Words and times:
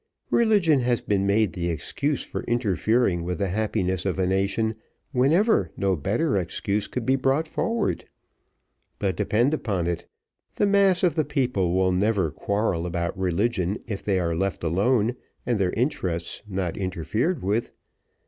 Religion 0.31 0.79
has 0.79 0.99
been 0.99 1.27
made 1.27 1.53
the 1.53 1.69
excuse 1.69 2.23
for 2.23 2.41
interfering 2.45 3.23
with 3.23 3.37
the 3.37 3.49
happiness 3.49 4.03
of 4.03 4.17
a 4.17 4.25
nation 4.25 4.73
whenever 5.11 5.69
no 5.77 5.95
better 5.95 6.35
excuse 6.39 6.87
could 6.87 7.05
be 7.05 7.15
brought 7.15 7.47
forward; 7.47 8.05
but 8.97 9.15
depend 9.15 9.53
upon 9.53 9.85
it, 9.85 10.07
the 10.55 10.65
mass 10.65 11.03
of 11.03 11.13
the 11.13 11.23
people 11.23 11.75
will 11.75 11.91
never 11.91 12.31
quarrel 12.31 12.87
about 12.87 13.15
religion 13.15 13.77
if 13.85 14.03
they 14.03 14.17
are 14.17 14.35
left 14.35 14.63
alone, 14.63 15.15
and 15.45 15.59
their 15.59 15.71
interests 15.73 16.41
not 16.47 16.75
interfered 16.77 17.43
with. 17.43 17.71